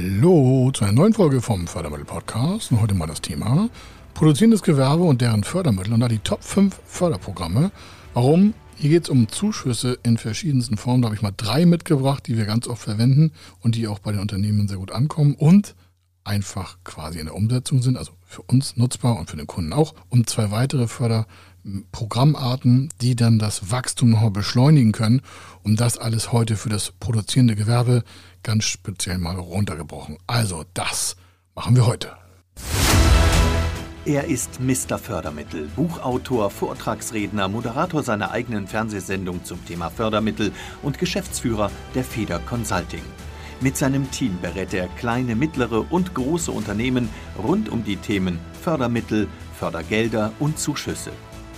Hallo 0.00 0.70
zu 0.72 0.84
einer 0.84 0.92
neuen 0.92 1.12
Folge 1.12 1.42
vom 1.42 1.66
Fördermittel 1.66 2.04
Podcast. 2.04 2.70
Und 2.70 2.80
heute 2.80 2.94
mal 2.94 3.08
das 3.08 3.20
Thema 3.20 3.68
produzierendes 4.14 4.62
Gewerbe 4.62 5.02
und 5.02 5.20
deren 5.20 5.42
Fördermittel 5.42 5.92
und 5.92 5.98
da 5.98 6.06
die 6.06 6.20
Top 6.20 6.44
5 6.44 6.80
Förderprogramme. 6.84 7.72
Warum? 8.14 8.54
Hier 8.76 8.90
geht 8.90 9.02
es 9.02 9.08
um 9.08 9.26
Zuschüsse 9.26 9.98
in 10.04 10.16
verschiedensten 10.16 10.76
Formen. 10.76 11.02
Da 11.02 11.06
habe 11.06 11.16
ich 11.16 11.22
mal 11.22 11.32
drei 11.36 11.66
mitgebracht, 11.66 12.28
die 12.28 12.36
wir 12.36 12.44
ganz 12.44 12.68
oft 12.68 12.82
verwenden 12.82 13.32
und 13.58 13.74
die 13.74 13.88
auch 13.88 13.98
bei 13.98 14.12
den 14.12 14.20
Unternehmen 14.20 14.68
sehr 14.68 14.76
gut 14.76 14.92
ankommen 14.92 15.34
und 15.34 15.74
einfach 16.22 16.78
quasi 16.84 17.18
in 17.18 17.26
der 17.26 17.34
Umsetzung 17.34 17.82
sind, 17.82 17.96
also 17.96 18.12
für 18.24 18.42
uns 18.42 18.76
nutzbar 18.76 19.18
und 19.18 19.28
für 19.28 19.36
den 19.36 19.48
Kunden 19.48 19.72
auch. 19.72 19.94
Und 20.10 20.30
zwei 20.30 20.52
weitere 20.52 20.86
Förderprogrammarten, 21.68 22.88
die 23.00 23.16
dann 23.16 23.38
das 23.38 23.70
Wachstum 23.70 24.10
noch 24.10 24.30
beschleunigen 24.30 24.92
können. 24.92 25.22
Und 25.62 25.80
das 25.80 25.98
alles 25.98 26.32
heute 26.32 26.56
für 26.56 26.68
das 26.68 26.92
produzierende 26.92 27.56
Gewerbe 27.56 28.04
ganz 28.42 28.64
speziell 28.64 29.18
mal 29.18 29.36
runtergebrochen. 29.36 30.18
Also 30.26 30.64
das 30.74 31.16
machen 31.54 31.76
wir 31.76 31.86
heute. 31.86 32.12
Er 34.04 34.24
ist 34.24 34.60
Mr. 34.60 34.98
Fördermittel, 34.98 35.68
Buchautor, 35.76 36.48
Vortragsredner, 36.48 37.48
Moderator 37.48 38.02
seiner 38.02 38.30
eigenen 38.30 38.66
Fernsehsendung 38.66 39.44
zum 39.44 39.64
Thema 39.66 39.90
Fördermittel 39.90 40.52
und 40.82 40.98
Geschäftsführer 40.98 41.70
der 41.94 42.04
Feder 42.04 42.38
Consulting. 42.38 43.02
Mit 43.60 43.76
seinem 43.76 44.10
Team 44.10 44.38
berät 44.40 44.72
er 44.72 44.86
kleine, 44.86 45.34
mittlere 45.34 45.92
und 45.92 46.14
große 46.14 46.50
Unternehmen 46.50 47.10
rund 47.36 47.68
um 47.68 47.84
die 47.84 47.96
Themen 47.96 48.38
Fördermittel, 48.62 49.28
Fördergelder 49.58 50.32
und 50.38 50.58
Zuschüsse. 50.58 51.10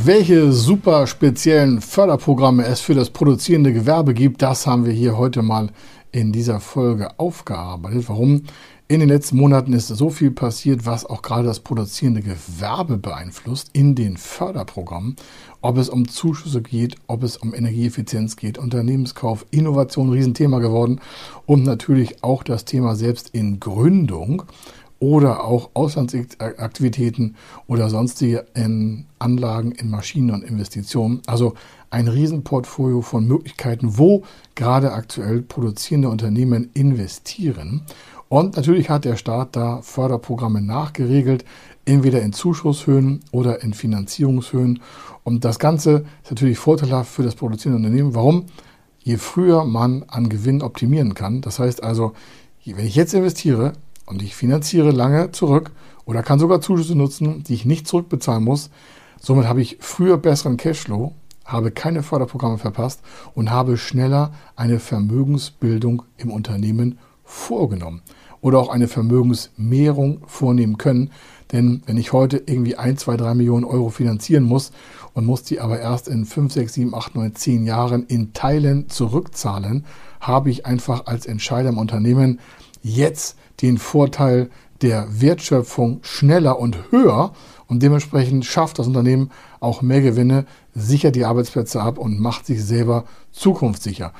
Welche 0.00 0.52
super 0.52 1.08
speziellen 1.08 1.80
Förderprogramme 1.80 2.64
es 2.64 2.80
für 2.80 2.94
das 2.94 3.10
produzierende 3.10 3.72
Gewerbe 3.72 4.14
gibt, 4.14 4.42
das 4.42 4.64
haben 4.64 4.86
wir 4.86 4.92
hier 4.92 5.18
heute 5.18 5.42
mal 5.42 5.70
in 6.12 6.30
dieser 6.30 6.60
Folge 6.60 7.18
aufgearbeitet. 7.18 8.08
Warum? 8.08 8.44
In 8.86 9.00
den 9.00 9.08
letzten 9.08 9.36
Monaten 9.36 9.72
ist 9.72 9.88
so 9.88 10.08
viel 10.08 10.30
passiert, 10.30 10.86
was 10.86 11.04
auch 11.04 11.20
gerade 11.20 11.48
das 11.48 11.58
produzierende 11.58 12.22
Gewerbe 12.22 12.96
beeinflusst 12.96 13.70
in 13.72 13.96
den 13.96 14.16
Förderprogrammen. 14.16 15.16
Ob 15.62 15.76
es 15.78 15.88
um 15.88 16.06
Zuschüsse 16.06 16.62
geht, 16.62 16.94
ob 17.08 17.24
es 17.24 17.36
um 17.36 17.52
Energieeffizienz 17.52 18.36
geht, 18.36 18.56
Unternehmenskauf, 18.56 19.46
Innovation, 19.50 20.10
Riesenthema 20.10 20.60
geworden 20.60 21.00
und 21.44 21.64
natürlich 21.64 22.22
auch 22.22 22.44
das 22.44 22.64
Thema 22.64 22.94
selbst 22.94 23.30
in 23.30 23.58
Gründung 23.58 24.44
oder 25.00 25.44
auch 25.44 25.70
Auslandsaktivitäten 25.74 27.36
oder 27.66 27.88
sonstige 27.88 28.46
in 28.54 29.06
Anlagen 29.18 29.72
in 29.72 29.90
Maschinen 29.90 30.30
und 30.30 30.44
Investitionen. 30.44 31.22
Also 31.26 31.54
ein 31.90 32.08
Riesenportfolio 32.08 33.00
von 33.00 33.26
Möglichkeiten, 33.26 33.98
wo 33.98 34.24
gerade 34.54 34.92
aktuell 34.92 35.42
produzierende 35.42 36.08
Unternehmen 36.08 36.70
investieren. 36.74 37.82
Und 38.28 38.56
natürlich 38.56 38.90
hat 38.90 39.04
der 39.04 39.16
Staat 39.16 39.56
da 39.56 39.80
Förderprogramme 39.80 40.60
nachgeregelt, 40.60 41.44
entweder 41.86 42.20
in 42.20 42.32
Zuschusshöhen 42.34 43.20
oder 43.30 43.62
in 43.62 43.72
Finanzierungshöhen. 43.72 44.80
Und 45.24 45.44
das 45.44 45.58
Ganze 45.58 46.04
ist 46.22 46.30
natürlich 46.30 46.58
vorteilhaft 46.58 47.10
für 47.10 47.22
das 47.22 47.36
produzierende 47.36 47.78
Unternehmen. 47.78 48.14
Warum? 48.14 48.46
Je 48.98 49.16
früher 49.16 49.64
man 49.64 50.04
an 50.08 50.28
Gewinn 50.28 50.60
optimieren 50.60 51.14
kann, 51.14 51.40
das 51.40 51.58
heißt 51.58 51.82
also, 51.82 52.12
wenn 52.66 52.86
ich 52.86 52.96
jetzt 52.96 53.14
investiere, 53.14 53.72
und 54.08 54.22
ich 54.22 54.34
finanziere 54.34 54.90
lange 54.90 55.32
zurück 55.32 55.70
oder 56.04 56.22
kann 56.22 56.38
sogar 56.38 56.60
Zuschüsse 56.60 56.96
nutzen, 56.96 57.42
die 57.44 57.54
ich 57.54 57.64
nicht 57.64 57.86
zurückbezahlen 57.86 58.42
muss. 58.42 58.70
Somit 59.20 59.46
habe 59.46 59.60
ich 59.60 59.76
früher 59.80 60.16
besseren 60.16 60.56
Cashflow, 60.56 61.12
habe 61.44 61.70
keine 61.70 62.02
Förderprogramme 62.02 62.58
verpasst 62.58 63.02
und 63.34 63.50
habe 63.50 63.76
schneller 63.76 64.32
eine 64.56 64.78
Vermögensbildung 64.78 66.02
im 66.16 66.30
Unternehmen 66.30 66.98
vorgenommen 67.24 68.02
oder 68.40 68.58
auch 68.58 68.68
eine 68.68 68.88
Vermögensmehrung 68.88 70.22
vornehmen 70.26 70.78
können. 70.78 71.10
Denn 71.52 71.82
wenn 71.86 71.96
ich 71.96 72.12
heute 72.12 72.42
irgendwie 72.46 72.76
1, 72.76 73.00
2, 73.00 73.16
3 73.16 73.34
Millionen 73.34 73.64
Euro 73.64 73.88
finanzieren 73.90 74.44
muss 74.44 74.72
und 75.14 75.26
muss 75.26 75.42
die 75.42 75.60
aber 75.60 75.80
erst 75.80 76.08
in 76.08 76.24
5, 76.24 76.52
6, 76.52 76.72
7, 76.74 76.94
8, 76.94 77.14
9, 77.14 77.34
10 77.34 77.64
Jahren 77.64 78.04
in 78.06 78.32
Teilen 78.32 78.88
zurückzahlen, 78.88 79.84
habe 80.20 80.50
ich 80.50 80.66
einfach 80.66 81.06
als 81.06 81.26
Entscheider 81.26 81.70
im 81.70 81.78
Unternehmen 81.78 82.40
jetzt 82.82 83.36
den 83.60 83.78
Vorteil 83.78 84.50
der 84.82 85.20
Wertschöpfung 85.20 86.00
schneller 86.02 86.58
und 86.58 86.90
höher 86.90 87.32
und 87.66 87.82
dementsprechend 87.82 88.44
schafft 88.44 88.78
das 88.78 88.86
Unternehmen 88.86 89.30
auch 89.60 89.82
mehr 89.82 90.00
Gewinne, 90.00 90.46
sichert 90.74 91.16
die 91.16 91.24
Arbeitsplätze 91.24 91.80
ab 91.80 91.98
und 91.98 92.20
macht 92.20 92.46
sich 92.46 92.64
selber 92.64 93.04
zukunftssicher. 93.32 94.12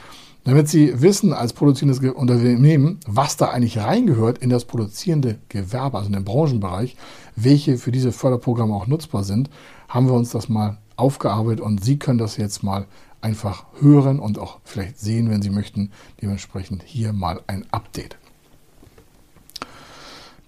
Damit 0.44 0.68
Sie 0.68 1.00
wissen 1.02 1.32
als 1.32 1.52
produzierendes 1.52 2.00
Unternehmen, 2.14 3.00
was 3.06 3.36
da 3.36 3.50
eigentlich 3.50 3.78
reingehört 3.78 4.38
in 4.38 4.50
das 4.50 4.64
produzierende 4.64 5.38
Gewerbe, 5.48 5.98
also 5.98 6.08
in 6.08 6.14
den 6.14 6.24
Branchenbereich, 6.24 6.96
welche 7.36 7.76
für 7.76 7.92
diese 7.92 8.12
Förderprogramme 8.12 8.74
auch 8.74 8.86
nutzbar 8.86 9.24
sind, 9.24 9.50
haben 9.88 10.06
wir 10.06 10.14
uns 10.14 10.30
das 10.30 10.48
mal 10.48 10.78
aufgearbeitet 10.96 11.60
und 11.60 11.84
Sie 11.84 11.98
können 11.98 12.18
das 12.18 12.36
jetzt 12.36 12.62
mal 12.62 12.86
einfach 13.20 13.66
hören 13.80 14.18
und 14.18 14.38
auch 14.38 14.58
vielleicht 14.64 14.98
sehen, 14.98 15.28
wenn 15.30 15.42
Sie 15.42 15.50
möchten. 15.50 15.90
Dementsprechend 16.22 16.82
hier 16.82 17.12
mal 17.12 17.40
ein 17.46 17.66
Update. 17.70 18.16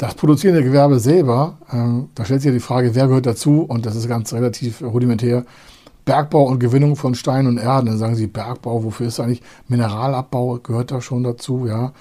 Das 0.00 0.14
produzierende 0.14 0.64
Gewerbe 0.64 0.98
selber, 0.98 1.58
äh, 1.70 2.08
da 2.14 2.24
stellt 2.24 2.40
sich 2.40 2.48
ja 2.48 2.54
die 2.54 2.60
Frage, 2.60 2.94
wer 2.94 3.06
gehört 3.06 3.26
dazu? 3.26 3.66
Und 3.68 3.84
das 3.84 3.96
ist 3.96 4.08
ganz 4.08 4.32
relativ 4.32 4.80
rudimentär. 4.80 5.44
Bergbau 6.06 6.44
und 6.44 6.58
Gewinnung 6.58 6.96
von 6.96 7.14
Stein 7.14 7.46
und 7.46 7.58
Erden. 7.58 7.84
Dann 7.84 7.98
sagen 7.98 8.14
Sie, 8.14 8.26
Bergbau, 8.26 8.82
wofür 8.82 9.08
ist 9.08 9.20
eigentlich? 9.20 9.42
Mineralabbau 9.68 10.58
gehört 10.62 10.90
da 10.90 11.02
schon 11.02 11.22
dazu, 11.22 11.66
ja. 11.66 11.92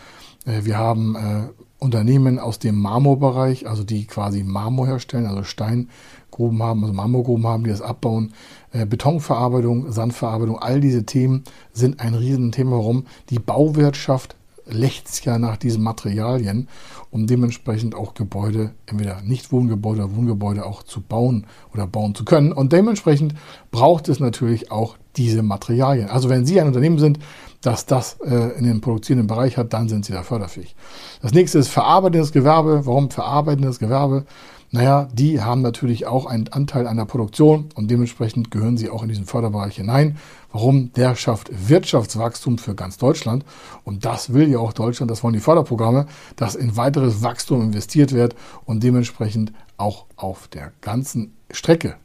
Äh, 0.46 0.64
wir 0.64 0.78
haben 0.78 1.18
äh, 1.18 1.50
Unternehmen 1.78 2.40
aus 2.40 2.58
dem 2.58 2.80
Marmorbereich, 2.80 3.68
also 3.68 3.84
die 3.84 4.08
quasi 4.08 4.44
Marmor 4.44 4.88
herstellen, 4.88 5.26
also 5.26 5.44
Steingruben 5.44 6.64
haben, 6.64 6.84
also 6.84 6.94
Marmorgruben 6.94 7.48
haben, 7.48 7.66
die 7.66 7.70
das 7.70 7.82
abbauen. 7.82 8.32
Äh, 8.72 8.86
Betonverarbeitung, 8.86 9.92
Sandverarbeitung, 9.92 10.58
all 10.58 10.80
diese 10.80 11.06
Themen 11.06 11.44
sind 11.74 12.00
ein 12.00 12.14
Riesenthema. 12.14 12.78
Warum? 12.78 13.08
Die 13.30 13.40
Bauwirtschaft 13.40 14.38
lechzt 14.70 15.26
ja 15.26 15.40
nach 15.40 15.58
diesen 15.58 15.84
Materialien, 15.84 16.68
um 17.12 17.28
dementsprechend 17.28 17.96
auch 17.96 18.14
Gebäude, 18.14 18.72
entweder 18.86 19.22
nicht 19.22 19.52
Wohngebäude 19.52 20.04
oder 20.04 20.16
Wohngebäude 20.16 20.66
auch 20.66 20.84
zu 20.84 21.02
bauen 21.02 21.46
oder 21.74 21.88
bauen 21.88 22.16
zu 22.16 22.26
können. 22.26 22.52
Und 22.52 22.72
dementsprechend 22.74 23.34
braucht 23.72 24.10
es 24.10 24.20
natürlich 24.20 24.72
auch 24.72 24.98
diese 25.18 25.44
Materialien. 25.44 26.10
Also 26.10 26.30
wenn 26.30 26.46
Sie 26.46 26.60
ein 26.60 26.68
Unternehmen 26.68 27.00
sind, 27.00 27.20
das 27.62 27.86
das 27.86 28.18
äh, 28.24 28.58
in 28.58 28.64
den 28.64 28.82
produzierenden 28.82 29.28
Bereich 29.28 29.58
hat, 29.58 29.74
dann 29.74 29.90
sind 29.90 30.06
Sie 30.06 30.14
da 30.14 30.24
förderfähig. 30.24 30.76
Das 31.22 31.34
nächste 31.34 31.60
ist 31.60 31.68
verarbeitendes 31.68 32.32
Gewerbe. 32.32 32.86
Warum 32.86 33.10
verarbeitendes 33.10 33.80
Gewerbe? 33.80 34.26
Naja, 34.72 35.08
die 35.12 35.42
haben 35.42 35.62
natürlich 35.62 36.06
auch 36.06 36.28
einen 36.28 36.48
Anteil 36.50 36.86
an 36.86 36.98
der 36.98 37.06
Produktion 37.06 37.70
und 37.74 37.90
dementsprechend 37.90 38.52
gehören 38.52 38.78
sie 38.78 38.90
auch 38.90 39.02
in 39.02 39.10
diesen 39.10 39.26
Förderbereich 39.26 39.78
hinein. 39.78 40.18
Warum? 40.52 40.94
Der 40.94 41.16
schafft 41.16 41.50
Wirtschaftswachstum 41.70 42.60
für 42.60 42.76
ganz 42.76 42.98
Deutschland 42.98 43.46
und 43.84 44.06
das 44.06 44.34
will 44.34 44.48
ja 44.48 44.60
auch 44.60 44.74
Deutschland, 44.74 45.10
das 45.10 45.24
wollen 45.24 45.34
die 45.34 45.40
Förderprogramme, 45.40 46.06
dass 46.36 46.56
in 46.56 46.78
weiteres 46.78 47.24
Wachstum 47.24 47.62
investiert 47.62 48.14
wird 48.14 48.36
und 48.66 48.84
dementsprechend 48.84 49.54
auch 49.78 50.06
auf 50.16 50.48
der 50.48 50.72
ganzen 50.82 51.34
Strecke 51.50 51.96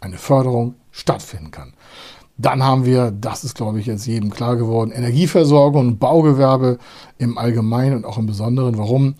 eine 0.00 0.18
Förderung 0.18 0.74
stattfinden 0.92 1.50
kann. 1.50 1.74
Dann 2.38 2.62
haben 2.62 2.86
wir, 2.86 3.10
das 3.10 3.44
ist 3.44 3.56
glaube 3.56 3.80
ich 3.80 3.86
jetzt 3.86 4.06
jedem 4.06 4.30
klar 4.30 4.56
geworden, 4.56 4.92
Energieversorgung 4.92 5.88
und 5.88 5.98
Baugewerbe 5.98 6.78
im 7.18 7.36
Allgemeinen 7.36 7.96
und 7.96 8.04
auch 8.04 8.18
im 8.18 8.26
Besonderen. 8.26 8.78
Warum? 8.78 9.16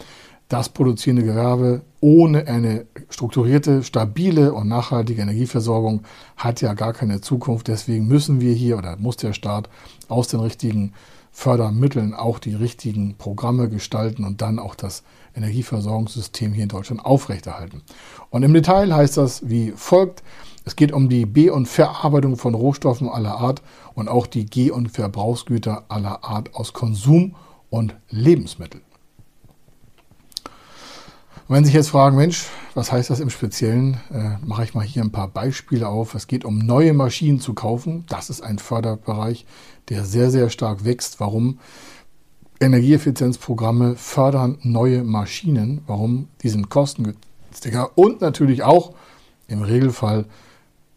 das 0.53 0.69
produzierende 0.69 1.25
Gewerbe 1.25 1.83
ohne 2.03 2.49
eine 2.49 2.87
strukturierte, 3.11 3.85
stabile 3.85 4.53
und 4.53 4.67
nachhaltige 4.67 5.23
Energieversorgung 5.23 6.03
hat 6.37 6.61
ja 6.61 6.75
gar 6.75 6.93
keine 6.93 7.21
Zukunft. 7.21 7.69
Deswegen 7.69 8.09
müssen 8.09 8.41
wir 8.41 8.53
hier 8.53 8.77
oder 8.77 8.97
muss 8.97 9.17
der 9.17 9.33
Staat 9.33 9.71
aus 10.09 10.27
den 10.27 10.41
richtigen 10.41 10.93
Fördermitteln 11.31 12.13
auch 12.13 12.41
die 12.41 12.57
richtigen 12.57 13.15
Programme 13.17 13.69
gestalten 13.69 14.25
und 14.25 14.43
dann 14.43 14.59
auch 14.59 14.75
das 14.75 15.05
Energieversorgungssystem 15.37 16.53
hier 16.53 16.65
in 16.65 16.69
Deutschland 16.69 17.05
aufrechterhalten. 17.05 17.83
Und 18.31 18.43
im 18.43 18.53
Detail 18.53 18.93
heißt 18.93 19.17
das 19.17 19.49
wie 19.49 19.71
folgt. 19.71 20.25
Es 20.65 20.75
geht 20.75 20.93
um 20.93 21.09
die 21.09 21.25
Be- 21.25 21.53
und 21.53 21.69
Verarbeitung 21.69 22.37
von 22.37 22.55
Rohstoffen 22.55 23.09
aller 23.09 23.39
Art 23.39 23.63
und 23.95 24.09
auch 24.09 24.27
die 24.27 24.45
Geh- 24.45 24.73
und 24.73 24.91
Verbrauchsgüter 24.91 25.85
aller 25.89 26.25
Art 26.25 26.55
aus 26.55 26.73
Konsum 26.73 27.37
und 27.71 27.95
Lebensmitteln. 28.11 28.83
Und 31.53 31.57
wenn 31.57 31.65
Sie 31.65 31.69
sich 31.69 31.77
jetzt 31.77 31.91
fragen, 31.91 32.17
Mensch, 32.17 32.47
was 32.73 32.91
heißt 32.93 33.11
das 33.11 33.21
im 33.21 33.29
Speziellen, 33.29 34.01
äh, 34.11 34.39
mache 34.43 34.65
ich 34.65 34.73
mal 34.73 34.87
hier 34.87 35.03
ein 35.03 35.13
paar 35.13 35.29
Beispiele 35.29 35.87
auf. 35.87 36.15
Es 36.15 36.27
geht 36.27 36.47
um 36.47 36.57
neue 36.57 36.95
Maschinen 36.95 37.41
zu 37.41 37.53
kaufen. 37.53 38.07
Das 38.09 38.31
ist 38.31 38.41
ein 38.41 38.59
Förderbereich, 38.59 39.45
der 39.91 40.07
sehr, 40.07 40.31
sehr 40.31 40.49
stark 40.49 40.87
wächst. 40.87 41.21
Warum? 41.21 41.59
Energieeffizienzprogramme 42.59 43.97
fördern 43.97 44.61
neue 44.63 45.05
Maschinen. 45.05 45.83
Warum? 45.87 46.29
Die 46.43 46.49
sind 46.49 46.71
kostengünstiger 46.71 47.99
und 47.99 48.23
natürlich 48.23 48.63
auch 48.63 48.95
im 49.47 49.61
Regelfall 49.61 50.25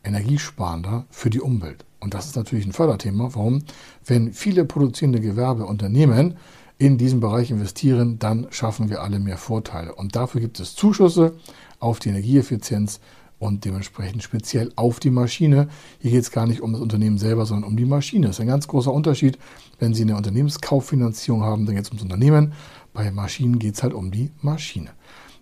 energiesparender 0.06 1.04
für 1.10 1.30
die 1.30 1.42
Umwelt. 1.42 1.84
Und 2.00 2.14
das 2.14 2.28
ist 2.28 2.38
natürlich 2.38 2.66
ein 2.66 2.72
Förderthema. 2.72 3.28
Warum? 3.34 3.66
Wenn 4.06 4.32
viele 4.32 4.64
produzierende 4.64 5.20
Gewerbeunternehmen 5.20 6.38
in 6.78 6.98
diesem 6.98 7.20
Bereich 7.20 7.52
investieren, 7.52 8.20
dann 8.20 8.48
schaffen 8.50 8.90
wir 8.90 9.02
alle 9.02 9.20
mehr 9.20 9.38
Vorteile. 9.38 9.96
Und 9.96 10.16
dafür 10.16 10.42
gibt 10.42 10.60
es 10.60 10.76
Zuschüsse 10.76 11.36
auf 11.80 12.00
die 12.00 12.10
Energieeffizienz 12.10 13.00
und 13.40 13.66
dementsprechend 13.66 14.24
speziell 14.24 14.72
auf 14.76 15.00
die 15.00 15.10
Maschine. 15.10 15.68
Hier 16.00 16.12
geht 16.12 16.22
es 16.22 16.32
gar 16.32 16.48
nicht 16.48 16.62
um 16.62 16.74
das 16.74 16.82
Unternehmen 16.82 17.18
selber, 17.18 17.46
sondern 17.46 17.70
um 17.70 17.78
die 17.78 17.86
Maschine. 17.86 18.28
Das 18.28 18.38
ist 18.38 18.42
ein 18.42 18.48
ganz 18.48 18.68
großer 18.68 18.92
Unterschied. 18.92 19.38
Wenn 19.80 19.94
Sie 19.94 20.04
eine 20.04 20.16
Unternehmenskauffinanzierung 20.16 21.44
haben, 21.44 21.66
dann 21.66 21.76
geht 21.76 21.86
es 21.86 21.90
ums 21.90 22.04
Unternehmen. 22.04 22.54
Bei 22.94 23.12
Maschinen 23.12 23.60
geht 23.60 23.76
es 23.76 23.84
halt 23.84 23.94
um 23.94 24.12
die 24.12 24.32
Maschine. 24.42 24.92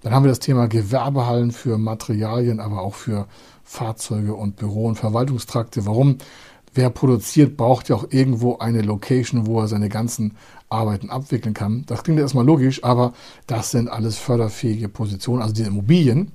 Dann 0.02 0.14
haben 0.14 0.24
wir 0.24 0.30
das 0.30 0.40
Thema 0.40 0.68
Gewerbehallen 0.68 1.52
für 1.52 1.78
Materialien, 1.78 2.60
aber 2.60 2.82
auch 2.82 2.96
für 2.96 3.28
Fahrzeuge 3.64 4.36
und 4.36 4.58
Büro- 4.58 4.88
und 4.88 4.96
Verwaltungstrakte. 4.96 5.86
Warum? 5.86 6.18
Wer 6.74 6.90
produziert, 6.90 7.56
braucht 7.56 7.90
ja 7.90 7.96
auch 7.96 8.08
irgendwo 8.10 8.58
eine 8.58 8.82
Location, 8.82 9.46
wo 9.46 9.60
er 9.60 9.68
seine 9.68 9.90
ganzen 9.90 10.36
Arbeiten 10.70 11.10
abwickeln 11.10 11.54
kann. 11.54 11.84
Das 11.86 12.04
klingt 12.04 12.20
erstmal 12.20 12.46
logisch, 12.46 12.84
aber 12.84 13.14
das 13.46 13.72
sind 13.72 13.90
alles 13.90 14.18
förderfähige 14.18 14.90
Positionen, 14.90 15.42
also 15.42 15.54
diese 15.54 15.68
Immobilien. 15.68 16.32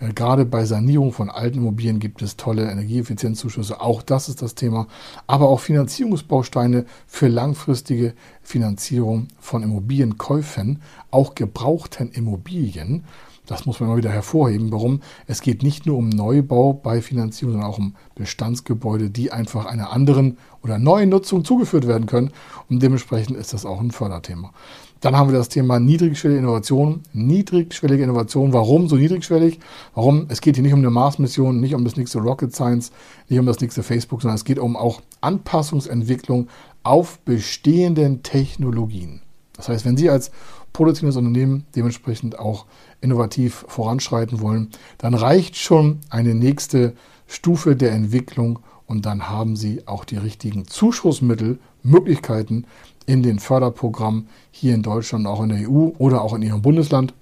Äh, 0.00 0.12
gerade 0.12 0.44
bei 0.44 0.64
Sanierung 0.64 1.12
von 1.12 1.30
alten 1.30 1.58
Immobilien 1.58 1.98
gibt 1.98 2.22
es 2.22 2.36
tolle 2.36 2.70
Energieeffizienzzuschüsse. 2.70 3.80
Auch 3.80 4.02
das 4.02 4.28
ist 4.28 4.42
das 4.42 4.54
Thema. 4.54 4.86
Aber 5.26 5.48
auch 5.48 5.60
Finanzierungsbausteine 5.60 6.86
für 7.06 7.28
langfristige 7.28 8.14
Finanzierung 8.42 9.28
von 9.38 9.62
Immobilienkäufen, 9.62 10.80
auch 11.10 11.34
gebrauchten 11.34 12.10
Immobilien. 12.10 13.04
Das 13.50 13.66
muss 13.66 13.80
man 13.80 13.88
immer 13.88 13.98
wieder 13.98 14.12
hervorheben. 14.12 14.70
Warum? 14.70 15.00
Es 15.26 15.40
geht 15.40 15.64
nicht 15.64 15.84
nur 15.84 15.96
um 15.96 16.08
Neubau 16.08 16.72
bei 16.72 17.02
Finanzierung, 17.02 17.54
sondern 17.54 17.68
auch 17.68 17.78
um 17.78 17.96
Bestandsgebäude, 18.14 19.10
die 19.10 19.32
einfach 19.32 19.66
einer 19.66 19.90
anderen 19.90 20.38
oder 20.62 20.78
neuen 20.78 21.08
Nutzung 21.08 21.44
zugeführt 21.44 21.88
werden 21.88 22.06
können. 22.06 22.30
Und 22.68 22.80
dementsprechend 22.80 23.36
ist 23.36 23.52
das 23.52 23.66
auch 23.66 23.80
ein 23.80 23.90
Förderthema. 23.90 24.52
Dann 25.00 25.16
haben 25.16 25.32
wir 25.32 25.36
das 25.36 25.48
Thema 25.48 25.80
niedrigschwellige 25.80 26.38
Innovation. 26.38 27.00
Niedrigschwellige 27.12 28.04
Innovation. 28.04 28.52
Warum 28.52 28.86
so 28.86 28.94
niedrigschwellig? 28.94 29.58
Warum? 29.96 30.26
Es 30.28 30.40
geht 30.40 30.54
hier 30.54 30.62
nicht 30.62 30.74
um 30.74 30.78
eine 30.78 30.90
Mars-Mission, 30.90 31.58
nicht 31.58 31.74
um 31.74 31.84
das 31.84 31.96
nächste 31.96 32.20
Rocket 32.20 32.54
Science, 32.54 32.92
nicht 33.28 33.40
um 33.40 33.46
das 33.46 33.58
nächste 33.58 33.82
Facebook, 33.82 34.22
sondern 34.22 34.36
es 34.36 34.44
geht 34.44 34.60
um 34.60 34.76
auch 34.76 35.00
Anpassungsentwicklung 35.22 36.46
auf 36.84 37.18
bestehenden 37.24 38.22
Technologien. 38.22 39.22
Das 39.56 39.68
heißt, 39.68 39.84
wenn 39.84 39.96
Sie 39.96 40.08
als 40.08 40.30
produzierendes 40.72 41.16
Unternehmen 41.16 41.64
dementsprechend 41.74 42.38
auch 42.38 42.66
innovativ 43.00 43.64
voranschreiten 43.68 44.40
wollen, 44.40 44.70
dann 44.98 45.14
reicht 45.14 45.56
schon 45.56 46.00
eine 46.10 46.34
nächste 46.34 46.94
Stufe 47.26 47.76
der 47.76 47.92
Entwicklung 47.92 48.58
und 48.86 49.06
dann 49.06 49.28
haben 49.28 49.56
Sie 49.56 49.86
auch 49.86 50.04
die 50.04 50.16
richtigen 50.16 50.66
Zuschussmittel, 50.66 51.58
Möglichkeiten 51.82 52.66
in 53.06 53.22
den 53.22 53.38
Förderprogrammen 53.38 54.28
hier 54.50 54.74
in 54.74 54.82
Deutschland, 54.82 55.26
auch 55.26 55.42
in 55.42 55.50
der 55.50 55.70
EU 55.70 55.90
oder 55.98 56.22
auch 56.22 56.34
in 56.34 56.42
Ihrem 56.42 56.62
Bundesland. 56.62 57.14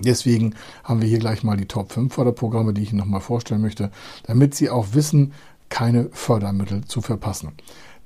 Deswegen 0.00 0.54
haben 0.84 1.02
wir 1.02 1.08
hier 1.08 1.18
gleich 1.18 1.42
mal 1.42 1.56
die 1.56 1.66
Top 1.66 1.92
5 1.92 2.12
Förderprogramme, 2.12 2.72
die 2.72 2.82
ich 2.82 2.90
Ihnen 2.90 2.98
nochmal 2.98 3.20
vorstellen 3.20 3.60
möchte, 3.60 3.90
damit 4.24 4.54
Sie 4.54 4.70
auch 4.70 4.88
wissen, 4.92 5.32
keine 5.68 6.08
Fördermittel 6.12 6.84
zu 6.84 7.00
verpassen. 7.00 7.52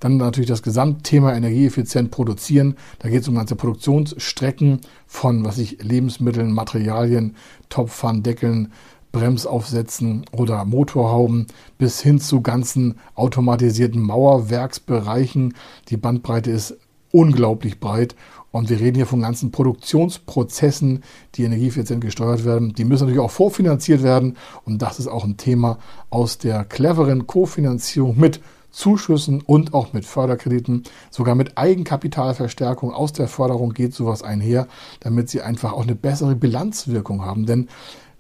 Dann 0.00 0.18
natürlich 0.18 0.48
das 0.48 0.62
Gesamtthema 0.62 1.34
energieeffizient 1.34 2.10
produzieren. 2.10 2.76
Da 2.98 3.08
geht 3.08 3.22
es 3.22 3.28
um 3.28 3.34
ganze 3.34 3.56
Produktionsstrecken 3.56 4.80
von, 5.06 5.44
was 5.44 5.58
ich, 5.58 5.82
Lebensmitteln, 5.82 6.52
Materialien, 6.52 7.36
Topfern, 7.68 8.22
Deckeln, 8.22 8.72
Bremsaufsätzen 9.12 10.26
oder 10.32 10.66
Motorhauben 10.66 11.46
bis 11.78 12.00
hin 12.02 12.20
zu 12.20 12.42
ganzen 12.42 12.96
automatisierten 13.14 14.02
Mauerwerksbereichen. 14.02 15.54
Die 15.88 15.96
Bandbreite 15.96 16.50
ist 16.50 16.76
unglaublich 17.12 17.80
breit 17.80 18.14
und 18.50 18.68
wir 18.68 18.78
reden 18.78 18.96
hier 18.96 19.06
von 19.06 19.22
ganzen 19.22 19.52
Produktionsprozessen, 19.52 21.02
die 21.34 21.44
energieeffizient 21.44 22.02
gesteuert 22.02 22.44
werden. 22.44 22.74
Die 22.74 22.84
müssen 22.84 23.04
natürlich 23.04 23.22
auch 23.22 23.30
vorfinanziert 23.30 24.02
werden 24.02 24.36
und 24.64 24.82
das 24.82 24.98
ist 24.98 25.08
auch 25.08 25.24
ein 25.24 25.38
Thema 25.38 25.78
aus 26.10 26.36
der 26.36 26.64
cleveren 26.64 27.26
Kofinanzierung 27.26 28.18
mit 28.18 28.40
Zuschüssen 28.76 29.40
und 29.40 29.72
auch 29.72 29.94
mit 29.94 30.04
Förderkrediten, 30.04 30.82
sogar 31.10 31.34
mit 31.34 31.56
Eigenkapitalverstärkung 31.56 32.92
aus 32.92 33.14
der 33.14 33.26
Förderung 33.26 33.72
geht 33.72 33.94
sowas 33.94 34.22
einher, 34.22 34.68
damit 35.00 35.30
sie 35.30 35.40
einfach 35.40 35.72
auch 35.72 35.84
eine 35.84 35.94
bessere 35.94 36.34
Bilanzwirkung 36.34 37.24
haben. 37.24 37.46
Denn 37.46 37.68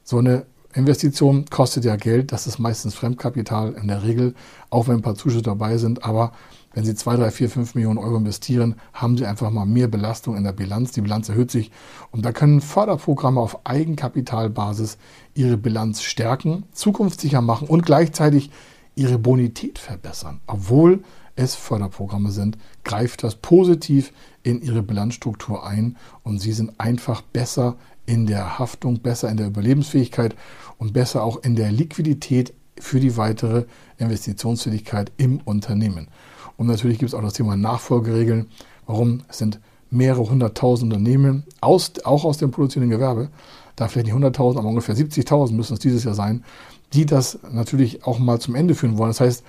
so 0.02 0.16
eine 0.16 0.46
Investition 0.72 1.44
kostet 1.50 1.84
ja 1.84 1.96
Geld, 1.96 2.32
das 2.32 2.46
ist 2.46 2.58
meistens 2.58 2.94
Fremdkapital 2.94 3.74
in 3.74 3.86
der 3.86 4.02
Regel, 4.02 4.34
auch 4.70 4.88
wenn 4.88 4.96
ein 4.96 5.02
paar 5.02 5.14
Zuschüsse 5.14 5.42
dabei 5.42 5.76
sind. 5.76 6.04
Aber 6.04 6.32
wenn 6.72 6.84
Sie 6.84 6.94
2, 6.94 7.16
3, 7.16 7.30
4, 7.30 7.50
5 7.50 7.74
Millionen 7.74 7.98
Euro 7.98 8.16
investieren, 8.16 8.76
haben 8.94 9.18
Sie 9.18 9.26
einfach 9.26 9.50
mal 9.50 9.66
mehr 9.66 9.88
Belastung 9.88 10.36
in 10.36 10.44
der 10.44 10.52
Bilanz. 10.52 10.92
Die 10.92 11.02
Bilanz 11.02 11.28
erhöht 11.28 11.50
sich 11.50 11.70
und 12.12 12.24
da 12.24 12.32
können 12.32 12.62
Förderprogramme 12.62 13.40
auf 13.40 13.66
Eigenkapitalbasis 13.66 14.96
Ihre 15.34 15.58
Bilanz 15.58 16.02
stärken, 16.02 16.64
zukunftssicher 16.72 17.42
machen 17.42 17.68
und 17.68 17.84
gleichzeitig 17.84 18.50
ihre 18.96 19.18
Bonität 19.18 19.78
verbessern. 19.78 20.40
Obwohl 20.46 21.04
es 21.36 21.54
Förderprogramme 21.54 22.32
sind, 22.32 22.58
greift 22.82 23.22
das 23.22 23.36
positiv 23.36 24.12
in 24.42 24.60
ihre 24.62 24.82
Bilanzstruktur 24.82 25.64
ein 25.64 25.96
und 26.24 26.40
sie 26.40 26.52
sind 26.52 26.80
einfach 26.80 27.20
besser 27.20 27.76
in 28.06 28.26
der 28.26 28.58
Haftung, 28.58 29.00
besser 29.00 29.28
in 29.28 29.36
der 29.36 29.46
Überlebensfähigkeit 29.46 30.34
und 30.78 30.92
besser 30.92 31.22
auch 31.22 31.42
in 31.42 31.54
der 31.56 31.70
Liquidität 31.70 32.54
für 32.78 33.00
die 33.00 33.16
weitere 33.16 33.64
Investitionsfähigkeit 33.98 35.12
im 35.16 35.40
Unternehmen. 35.44 36.08
Und 36.56 36.66
natürlich 36.66 36.98
gibt 36.98 37.10
es 37.10 37.14
auch 37.14 37.22
das 37.22 37.34
Thema 37.34 37.56
Nachfolgeregeln. 37.56 38.46
Warum? 38.86 39.22
Es 39.28 39.38
sind 39.38 39.60
mehrere 39.90 40.28
hunderttausend 40.28 40.92
Unternehmen, 40.92 41.44
aus, 41.60 41.92
auch 42.04 42.24
aus 42.24 42.38
dem 42.38 42.50
produzierenden 42.50 42.98
Gewerbe, 42.98 43.30
da 43.76 43.88
vielleicht 43.88 44.06
nicht 44.06 44.16
100.000, 44.16 44.58
aber 44.58 44.68
ungefähr 44.68 44.96
70.000 44.96 45.52
müssen 45.52 45.74
es 45.74 45.80
dieses 45.80 46.04
Jahr 46.04 46.14
sein, 46.14 46.44
die 46.92 47.06
das 47.06 47.38
natürlich 47.50 48.04
auch 48.04 48.18
mal 48.18 48.40
zum 48.40 48.54
Ende 48.54 48.74
führen 48.74 48.98
wollen. 48.98 49.10
Das 49.10 49.20
heißt, 49.20 49.44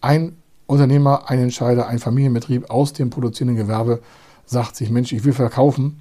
ein 0.00 0.36
Unternehmer, 0.66 1.28
ein 1.28 1.40
Entscheider, 1.40 1.88
ein 1.88 1.98
Familienbetrieb 1.98 2.70
aus 2.70 2.92
dem 2.92 3.10
produzierenden 3.10 3.56
Gewerbe 3.56 4.00
sagt 4.46 4.76
sich, 4.76 4.90
Mensch, 4.90 5.12
ich 5.12 5.24
will 5.24 5.32
verkaufen 5.32 6.00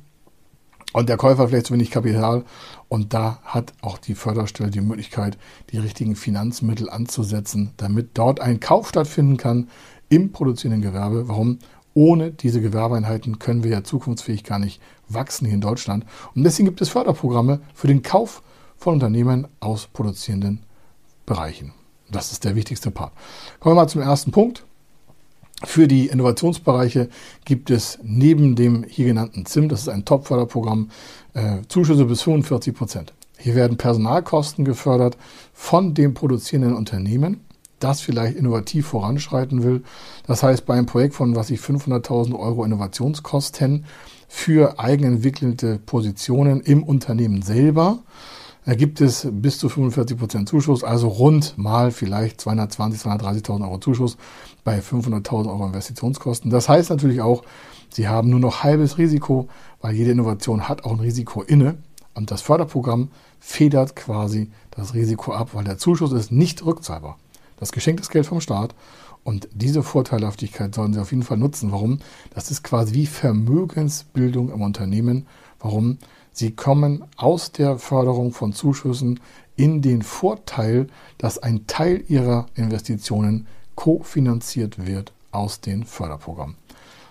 und 0.93 1.09
der 1.09 1.17
Käufer 1.17 1.47
vielleicht 1.47 1.67
zu 1.67 1.73
wenig 1.73 1.91
Kapital 1.91 2.43
und 2.87 3.13
da 3.13 3.39
hat 3.43 3.73
auch 3.81 3.97
die 3.97 4.15
Förderstelle 4.15 4.71
die 4.71 4.81
Möglichkeit, 4.81 5.37
die 5.71 5.77
richtigen 5.77 6.15
Finanzmittel 6.15 6.89
anzusetzen, 6.89 7.71
damit 7.77 8.11
dort 8.15 8.41
ein 8.41 8.59
Kauf 8.59 8.89
stattfinden 8.89 9.37
kann 9.37 9.69
im 10.09 10.31
produzierenden 10.31 10.81
Gewerbe. 10.81 11.27
Warum? 11.27 11.59
Ohne 11.99 12.31
diese 12.31 12.61
Gewerbeeinheiten 12.61 13.39
können 13.39 13.65
wir 13.65 13.71
ja 13.71 13.83
zukunftsfähig 13.83 14.45
gar 14.45 14.57
nicht 14.57 14.79
wachsen 15.09 15.43
hier 15.43 15.55
in 15.55 15.59
Deutschland. 15.59 16.05
Und 16.33 16.45
deswegen 16.45 16.69
gibt 16.69 16.79
es 16.79 16.87
Förderprogramme 16.87 17.59
für 17.73 17.87
den 17.87 18.03
Kauf 18.03 18.41
von 18.77 18.93
Unternehmen 18.93 19.49
aus 19.59 19.87
produzierenden 19.87 20.63
Bereichen. 21.25 21.73
Das 22.09 22.31
ist 22.31 22.45
der 22.45 22.55
wichtigste 22.55 22.89
Part. 22.89 23.11
Kommen 23.59 23.75
wir 23.75 23.81
mal 23.81 23.89
zum 23.89 23.99
ersten 23.99 24.31
Punkt. 24.31 24.63
Für 25.65 25.89
die 25.89 26.07
Innovationsbereiche 26.07 27.09
gibt 27.43 27.69
es 27.69 27.99
neben 28.01 28.55
dem 28.55 28.85
hier 28.87 29.07
genannten 29.07 29.45
ZIM, 29.45 29.67
das 29.67 29.81
ist 29.81 29.89
ein 29.89 30.05
Top-Förderprogramm, 30.05 30.91
äh, 31.33 31.63
Zuschüsse 31.67 32.05
bis 32.05 32.21
45 32.21 32.73
Prozent. 32.75 33.13
Hier 33.37 33.55
werden 33.55 33.75
Personalkosten 33.75 34.63
gefördert 34.63 35.17
von 35.53 35.95
dem 35.95 36.13
produzierenden 36.13 36.77
Unternehmen, 36.77 37.41
das 37.79 38.01
vielleicht 38.01 38.37
innovativ 38.37 38.87
voranschreiten 38.87 39.63
will. 39.63 39.83
Das 40.27 40.43
heißt, 40.43 40.65
bei 40.65 40.75
einem 40.75 40.85
Projekt 40.85 41.15
von, 41.15 41.35
was 41.35 41.49
ich 41.49 41.59
500.000 41.59 42.37
Euro 42.37 42.63
Innovationskosten 42.63 43.85
für 44.27 44.79
eigenentwickelte 44.79 45.79
Positionen 45.79 46.61
im 46.61 46.83
Unternehmen 46.83 47.41
selber 47.41 47.99
da 48.69 48.75
gibt 48.75 49.01
es 49.01 49.27
bis 49.31 49.57
zu 49.57 49.67
45% 49.67 50.45
Zuschuss, 50.45 50.83
also 50.83 51.07
rund 51.07 51.57
mal 51.57 51.89
vielleicht 51.89 52.39
220.000, 52.41 53.19
230.000 53.19 53.63
Euro 53.63 53.79
Zuschuss 53.79 54.15
bei 54.63 54.77
500.000 54.77 55.47
Euro 55.47 55.65
Investitionskosten. 55.65 56.51
Das 56.51 56.69
heißt 56.69 56.91
natürlich 56.91 57.21
auch, 57.21 57.43
Sie 57.91 58.07
haben 58.07 58.29
nur 58.29 58.39
noch 58.39 58.61
halbes 58.61 58.99
Risiko, 58.99 59.49
weil 59.81 59.95
jede 59.95 60.11
Innovation 60.11 60.69
hat 60.69 60.83
auch 60.83 60.91
ein 60.91 60.99
Risiko 60.99 61.41
inne. 61.41 61.79
Und 62.13 62.29
das 62.29 62.43
Förderprogramm 62.43 63.09
federt 63.39 63.95
quasi 63.95 64.51
das 64.69 64.93
Risiko 64.93 65.33
ab, 65.33 65.49
weil 65.53 65.63
der 65.63 65.79
Zuschuss 65.79 66.11
ist 66.11 66.31
nicht 66.31 66.63
rückzahlbar. 66.63 67.17
Das 67.59 67.71
geschenktes 67.71 68.09
Geld 68.09 68.25
vom 68.25 68.41
Staat. 68.41 68.75
Und 69.23 69.49
diese 69.53 69.83
Vorteilhaftigkeit 69.83 70.73
sollen 70.73 70.93
Sie 70.93 70.99
auf 70.99 71.11
jeden 71.11 71.23
Fall 71.23 71.37
nutzen. 71.37 71.71
Warum? 71.71 71.99
Das 72.33 72.51
ist 72.51 72.63
quasi 72.63 72.93
wie 72.93 73.05
Vermögensbildung 73.05 74.51
im 74.51 74.61
Unternehmen. 74.61 75.27
Warum? 75.59 75.97
Sie 76.31 76.51
kommen 76.51 77.03
aus 77.17 77.51
der 77.51 77.77
Förderung 77.79 78.31
von 78.31 78.53
Zuschüssen 78.53 79.19
in 79.55 79.81
den 79.81 80.03
Vorteil, 80.03 80.87
dass 81.17 81.37
ein 81.37 81.67
Teil 81.67 82.03
ihrer 82.07 82.45
Investitionen 82.55 83.45
kofinanziert 83.75 84.85
wird 84.85 85.11
aus 85.31 85.59
den 85.59 85.83
Förderprogrammen. 85.83 86.55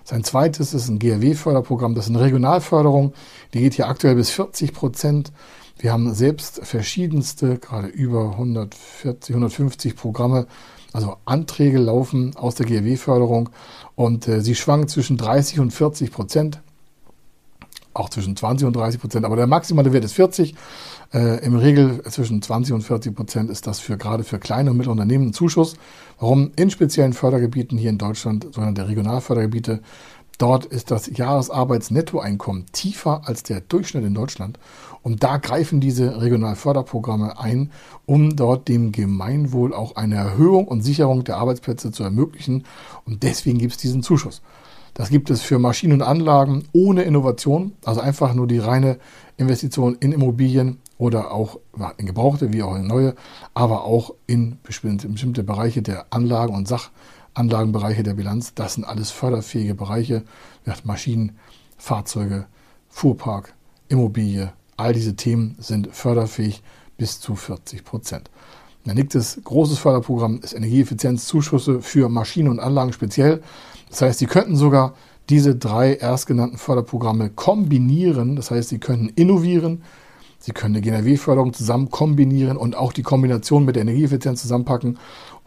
Sein 0.05 0.25
zweites 0.25 0.73
ist 0.73 0.88
ein 0.88 0.99
GRW-Förderprogramm, 0.99 1.95
das 1.95 2.07
ist 2.07 2.11
eine 2.11 2.23
Regionalförderung, 2.23 3.12
die 3.52 3.61
geht 3.61 3.75
hier 3.75 3.88
aktuell 3.88 4.14
bis 4.14 4.31
40 4.31 4.73
Prozent. 4.73 5.33
Wir 5.78 5.92
haben 5.92 6.12
selbst 6.12 6.61
verschiedenste, 6.64 7.58
gerade 7.58 7.87
über 7.87 8.32
140, 8.32 9.35
150 9.35 9.94
Programme, 9.94 10.47
also 10.92 11.16
Anträge 11.25 11.78
laufen 11.78 12.35
aus 12.35 12.56
der 12.56 12.66
GRW-Förderung 12.66 13.50
und 13.94 14.26
äh, 14.26 14.40
sie 14.40 14.56
schwanken 14.56 14.88
zwischen 14.88 15.16
30 15.16 15.61
und 15.61 15.70
40 15.70 16.11
Prozent 16.11 16.61
auch 17.99 18.08
zwischen 18.08 18.37
20 18.37 18.66
und 18.66 18.76
30 18.76 19.00
Prozent, 19.00 19.25
aber 19.25 19.37
der 19.37 19.47
maximale 19.47 19.92
Wert 19.92 20.04
ist 20.04 20.12
40. 20.12 20.54
Äh, 21.12 21.44
Im 21.44 21.56
Regel 21.56 22.02
zwischen 22.04 22.40
20 22.40 22.75
und 22.75 22.82
40 22.82 23.14
Prozent 23.14 23.50
ist 23.50 23.66
das 23.66 23.80
für 23.80 23.97
gerade 23.97 24.25
für 24.25 24.38
kleine 24.38 24.70
und 24.70 24.76
mittlere 24.76 24.92
Unternehmen 24.92 25.28
ein 25.28 25.32
Zuschuss. 25.32 25.75
Warum? 26.20 26.52
In 26.56 26.70
speziellen 26.70 27.12
Fördergebieten 27.12 27.78
hier 27.78 27.90
in 27.90 27.99
Deutschland, 27.99 28.44
sogenannte 28.44 28.87
Regionalfördergebiete, 28.88 29.80
dort 30.38 30.64
ist 30.64 30.90
das 30.90 31.11
Jahresarbeitsnettoeinkommen 31.14 32.66
tiefer 32.73 33.23
als 33.25 33.42
der 33.42 33.61
Durchschnitt 33.61 34.04
in 34.04 34.14
Deutschland. 34.14 34.59
Und 35.02 35.23
da 35.23 35.37
greifen 35.37 35.80
diese 35.80 36.21
Regionalförderprogramme 36.21 37.38
ein, 37.38 37.71
um 38.07 38.37
dort 38.37 38.68
dem 38.68 38.92
Gemeinwohl 38.92 39.75
auch 39.75 39.97
eine 39.97 40.16
Erhöhung 40.16 40.66
und 40.66 40.83
Sicherung 40.83 41.25
der 41.25 41.37
Arbeitsplätze 41.37 41.92
zu 41.92 42.02
ermöglichen. 42.02 42.64
Und 43.04 43.23
deswegen 43.23 43.59
gibt 43.59 43.73
es 43.73 43.78
diesen 43.78 44.02
Zuschuss. 44.02 44.42
Das 44.95 45.11
gibt 45.11 45.30
es 45.30 45.42
für 45.42 45.61
Maschinen 45.61 45.95
und 45.95 46.02
Anlagen 46.02 46.64
ohne 46.73 47.02
Innovation, 47.02 47.73
also 47.85 48.00
einfach 48.00 48.35
nur 48.35 48.49
die 48.49 48.59
reine 48.59 48.99
Investition 49.37 49.97
in 50.00 50.11
Immobilien 50.11 50.78
oder 50.99 51.30
auch 51.30 51.61
in 51.97 52.07
gebrauchte 52.07 52.52
wie 52.52 52.64
auch 52.64 52.75
in 52.75 52.88
neue, 52.88 53.14
aber 53.54 53.85
auch 53.85 54.14
in 54.26 54.59
bestimmte, 54.64 55.45
Bereiche 55.45 55.83
der 55.83 56.07
Anlagen 56.11 56.54
und 56.54 56.66
Sachanlagenbereiche 57.38 58.02
der 58.02 58.14
Bilanz. 58.14 58.52
Das 58.54 58.75
sind 58.75 58.85
alles 58.85 59.12
förderfähige 59.12 59.76
Bereiche. 59.76 60.25
Maschinen, 60.83 61.38
Fahrzeuge, 61.76 62.47
Fuhrpark, 62.88 63.54
Immobilie, 63.88 64.52
all 64.76 64.92
diese 64.92 65.14
Themen 65.14 65.54
sind 65.61 65.88
förderfähig 65.92 66.64
bis 66.97 67.21
zu 67.21 67.37
40 67.37 67.85
Prozent. 67.85 68.28
Ein 68.87 68.97
nächstes 68.97 69.40
großes 69.45 69.78
Förderprogramm 69.78 70.40
ist 70.42 70.52
Energieeffizienzzuschüsse 70.52 71.80
für 71.80 72.09
Maschinen 72.09 72.49
und 72.49 72.59
Anlagen 72.59 72.92
speziell. 72.92 73.40
Das 73.88 74.02
heißt, 74.02 74.18
Sie 74.18 74.26
könnten 74.26 74.57
sogar 74.57 74.95
diese 75.28 75.54
drei 75.54 75.95
erstgenannten 75.95 76.59
Förderprogramme 76.59 77.30
kombinieren. 77.30 78.35
Das 78.35 78.50
heißt, 78.50 78.68
Sie 78.68 78.78
könnten 78.78 79.11
innovieren, 79.11 79.83
Sie 80.40 80.52
können 80.52 80.76
eine 80.76 80.83
GNRW-Förderung 80.83 81.52
zusammen 81.52 81.90
kombinieren 81.90 82.57
und 82.57 82.76
auch 82.76 82.92
die 82.92 83.02
Kombination 83.02 83.64
mit 83.64 83.75
der 83.76 83.83
Energieeffizienz 83.83 84.40
zusammenpacken. 84.42 84.99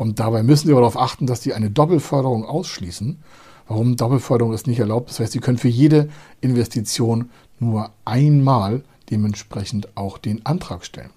Und 0.01 0.19
dabei 0.19 0.41
müssen 0.41 0.65
Sie 0.65 0.71
aber 0.73 0.81
darauf 0.81 0.97
achten, 0.97 1.27
dass 1.27 1.43
Sie 1.43 1.53
eine 1.53 1.69
Doppelförderung 1.69 2.43
ausschließen. 2.43 3.19
Warum? 3.67 3.97
Doppelförderung 3.97 4.51
ist 4.51 4.65
nicht 4.65 4.79
erlaubt. 4.79 5.11
Das 5.11 5.19
heißt, 5.19 5.31
Sie 5.31 5.39
können 5.39 5.59
für 5.59 5.67
jede 5.67 6.09
Investition 6.41 7.29
nur 7.59 7.91
einmal 8.03 8.81
dementsprechend 9.11 9.95
auch 9.95 10.17
den 10.17 10.43
Antrag 10.43 10.85
stellen. 10.85 11.11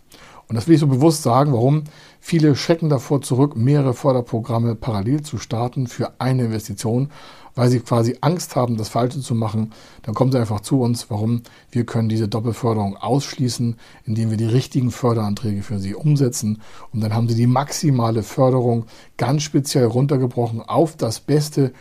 Und 0.49 0.57
das 0.57 0.67
will 0.67 0.75
ich 0.75 0.81
so 0.81 0.87
bewusst 0.87 1.23
sagen, 1.23 1.53
warum 1.53 1.85
viele 2.21 2.57
schrecken 2.57 2.89
davor 2.89 3.23
zurück, 3.23 3.57
mehrere 3.57 3.95
Förderprogramme 3.95 4.75
parallel 4.75 5.23
zu 5.23 5.39
starten 5.39 5.87
für 5.87 6.13
eine 6.21 6.45
Investition, 6.45 7.11
weil 7.55 7.71
sie 7.71 7.81
quasi 7.81 8.17
Angst 8.21 8.57
haben, 8.57 8.77
das 8.77 8.89
Falsche 8.89 9.21
zu 9.21 9.35
machen. 9.35 9.73
Dann 10.03 10.15
kommen 10.15 10.33
sie 10.33 10.39
einfach 10.39 10.61
zu 10.61 10.81
uns, 10.81 11.11
warum 11.11 11.43
wir 11.71 11.87
können 11.87 12.09
diese 12.09 12.29
Doppelförderung 12.29 12.97
ausschließen, 12.97 13.77
indem 14.05 14.31
wir 14.31 14.37
die 14.37 14.45
richtigen 14.45 14.91
Förderanträge 14.91 15.63
für 15.63 15.79
sie 15.79 15.95
umsetzen. 15.95 16.61
Und 16.93 17.01
dann 17.01 17.15
haben 17.15 17.29
sie 17.29 17.37
die 17.37 17.47
maximale 17.47 18.23
Förderung 18.23 18.87
ganz 19.17 19.43
speziell 19.43 19.87
runtergebrochen 19.87 20.63
auf 20.63 20.97
das 20.97 21.21
beste 21.21 21.73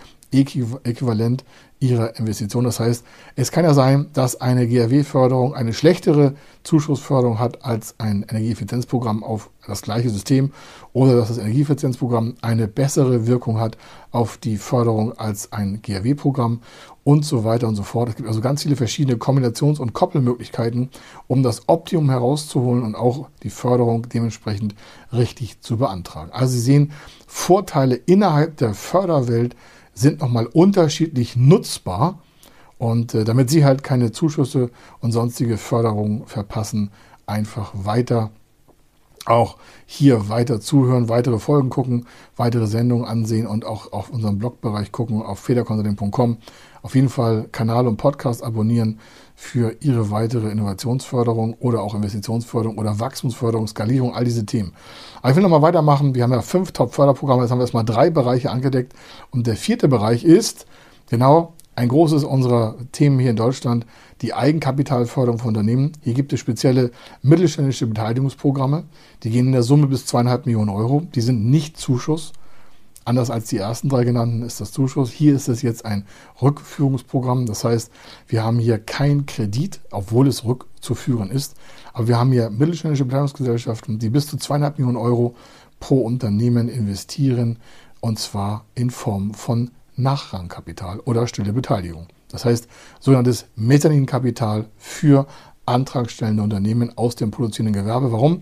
Äquivalent 0.42 1.44
ihrer 1.84 2.18
Investition. 2.18 2.64
Das 2.64 2.80
heißt, 2.80 3.06
es 3.36 3.52
kann 3.52 3.66
ja 3.66 3.74
sein, 3.74 4.08
dass 4.14 4.40
eine 4.40 4.68
GRW-Förderung 4.68 5.54
eine 5.54 5.74
schlechtere 5.74 6.34
Zuschussförderung 6.64 7.40
hat 7.40 7.66
als 7.66 7.96
ein 8.00 8.24
Energieeffizienzprogramm 8.24 9.22
auf 9.22 9.50
das 9.68 9.82
gleiche 9.82 10.10
System 10.10 10.54
oder 10.94 11.16
dass 11.18 11.28
das 11.28 11.40
Energieeffizienzprogramm 11.40 12.36
eine 12.42 12.70
bessere 12.70 13.28
Wirkung 13.28 13.60
hat 13.60 13.78
auf 14.12 14.38
die 14.38 14.58
Förderung 14.58 15.18
als 15.18 15.52
ein 15.52 15.82
GRW-Programm 15.82 16.62
und 17.04 17.26
so 17.26 17.44
weiter 17.44 17.68
und 17.68 17.76
so 17.76 17.84
fort. 17.84 18.10
Es 18.10 18.16
gibt 18.16 18.30
also 18.30 18.40
ganz 18.40 18.64
viele 18.64 18.78
verschiedene 18.78 19.18
Kombinations- 19.18 19.80
und 19.80 19.92
Koppelmöglichkeiten, 19.92 20.90
um 21.28 21.44
das 21.44 21.68
Optimum 21.68 22.10
herauszuholen 22.10 22.84
und 22.84 22.96
auch 22.96 23.28
die 23.44 23.50
Förderung 23.50 24.08
dementsprechend 24.08 24.74
richtig 25.12 25.60
zu 25.60 25.76
beantragen. 25.76 26.32
Also 26.32 26.54
Sie 26.54 26.62
sehen 26.62 26.94
Vorteile 27.28 27.96
innerhalb 27.96 28.56
der 28.58 28.74
Förderwelt 28.74 29.56
sind 29.94 30.22
nochmal 30.22 30.46
unterschiedlich 30.48 31.36
nutzbar. 31.36 32.20
Und 32.78 33.14
äh, 33.14 33.24
damit 33.24 33.50
Sie 33.50 33.64
halt 33.64 33.84
keine 33.84 34.12
Zuschüsse 34.12 34.70
und 35.00 35.12
sonstige 35.12 35.58
Förderungen 35.58 36.26
verpassen, 36.26 36.92
einfach 37.26 37.72
weiter 37.74 38.32
auch 39.26 39.58
hier 39.86 40.28
weiter 40.30 40.60
zuhören, 40.60 41.10
weitere 41.10 41.40
Folgen 41.40 41.70
gucken, 41.70 42.08
weitere 42.36 42.68
Sendungen 42.68 43.06
ansehen 43.06 43.48
und 43.48 43.66
auch 43.66 43.94
auf 43.94 44.10
unserem 44.10 44.38
Blogbereich 44.38 44.92
gucken 44.92 45.22
auf 45.22 45.40
federkonsulting.com. 45.40 46.38
Auf 46.82 46.96
jeden 46.96 47.10
Fall 47.10 47.48
Kanal 47.52 47.88
und 47.88 47.98
Podcast 47.98 48.44
abonnieren 48.44 49.00
für 49.36 49.76
Ihre 49.82 50.12
weitere 50.12 50.50
Innovationsförderung 50.50 51.56
oder 51.60 51.82
auch 51.82 51.96
Investitionsförderung 51.96 52.78
oder 52.78 53.00
Wachstumsförderung, 53.00 53.68
Skalierung, 53.68 54.16
all 54.16 54.24
diese 54.24 54.46
Themen. 54.46 54.74
Aber 55.22 55.32
ich 55.32 55.36
will 55.36 55.44
nochmal 55.44 55.62
weitermachen. 55.62 56.16
Wir 56.16 56.24
haben 56.24 56.32
ja 56.32 56.42
fünf 56.42 56.72
Top-Förderprogramme, 56.72 57.42
jetzt 57.42 57.52
haben 57.52 57.60
wir 57.60 57.64
erstmal 57.64 57.86
drei 57.86 58.10
Bereiche 58.10 58.52
angedeckt. 58.52 58.94
Und 59.32 59.48
der 59.48 59.56
vierte 59.56 59.88
Bereich 59.88 60.24
ist 60.24 60.66
genau 61.10 61.54
ein 61.76 61.90
großes 61.90 62.24
unserer 62.24 62.76
Themen 62.92 63.20
hier 63.20 63.32
in 63.32 63.36
Deutschland, 63.36 63.86
die 64.22 64.34
Eigenkapitalförderung 64.34 65.40
von 65.40 65.50
Unternehmen. 65.50 65.94
Hier 66.02 66.14
gibt 66.14 66.32
es 66.32 66.40
spezielle 66.40 66.92
mittelständische 67.22 67.88
Beteiligungsprogramme. 67.88 68.84
Die 69.24 69.32
gehen 69.32 69.48
in 69.48 69.52
der 69.54 69.64
Summe 69.64 69.88
bis 69.88 70.06
zweieinhalb 70.06 70.46
Millionen 70.46 70.70
Euro. 70.70 71.02
Die 71.16 71.22
sind 71.22 71.46
nicht 71.50 71.78
Zuschuss. 71.78 72.34
Anders 73.06 73.30
als 73.30 73.50
die 73.50 73.58
ersten 73.58 73.90
drei 73.90 74.04
genannten 74.04 74.44
ist 74.44 74.62
das 74.62 74.72
Zuschuss. 74.72 75.12
Hier 75.12 75.36
ist 75.36 75.50
es 75.50 75.62
jetzt 75.62 75.86
ein 75.86 76.06
Rückführungsprogramm. 76.42 77.46
Das 77.46 77.64
heißt, 77.64 77.92
wir 78.28 78.44
haben 78.44 78.60
hier 78.60 78.80
kein 78.80 79.26
Kredit, 79.26 79.82
obwohl 79.92 80.28
es 80.28 80.46
rückzuführen 80.46 81.30
ist. 81.30 81.56
Aber 81.94 82.08
wir 82.08 82.18
haben 82.18 82.32
hier 82.32 82.50
mittelständische 82.50 83.06
Beteiligungsgesellschaften, 83.06 84.00
die 84.00 84.10
bis 84.10 84.28
zu 84.28 84.38
zweieinhalb 84.38 84.78
Millionen 84.78 84.98
Euro 84.98 85.36
pro 85.80 86.02
Unternehmen 86.02 86.70
investieren. 86.70 87.60
Und 88.00 88.20
zwar 88.20 88.66
in 88.76 88.90
Form 88.90 89.34
von 89.34 89.72
Nachrangkapital 89.96 91.00
oder 91.02 91.28
stille 91.28 91.54
Beteiligung. 91.54 92.08
Das 92.30 92.46
heißt, 92.46 92.68
sogenanntes 93.00 93.46
Mezzaninkapital 93.56 94.66
für 94.78 95.28
antragstellende 95.66 96.44
Unternehmen 96.44 96.98
aus 96.98 97.16
dem 97.16 97.32
produzierenden 97.32 97.82
Gewerbe. 97.84 98.12
Warum? 98.12 98.42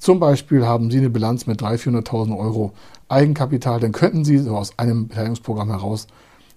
Zum 0.00 0.18
Beispiel 0.18 0.66
haben 0.66 0.90
Sie 0.90 0.96
eine 0.96 1.10
Bilanz 1.10 1.46
mit 1.46 1.60
300.000, 1.60 2.06
400.000 2.06 2.38
Euro 2.38 2.72
Eigenkapital, 3.10 3.80
dann 3.80 3.92
könnten 3.92 4.24
Sie 4.24 4.38
so 4.38 4.56
aus 4.56 4.78
einem 4.78 5.08
Beteiligungsprogramm 5.08 5.68
heraus 5.68 6.06